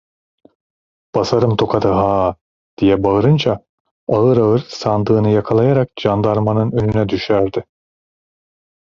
[1.15, 2.35] "Basarım tokadı ha!"
[2.77, 3.65] diye bağırınca
[4.07, 7.65] ağır ağır sandığını yakalayarak candarmanın önüne düşerdi.